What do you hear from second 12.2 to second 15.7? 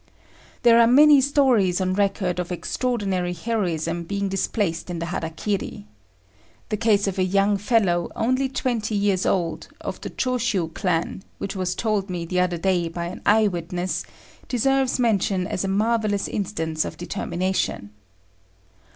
the other day by an eye witness, deserves mention as a